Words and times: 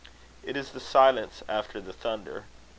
It 0.41 0.57
is 0.57 0.71
the 0.71 0.79
silence 0.79 1.43
after 1.47 1.79
the 1.79 1.93
thunder. 1.93 2.45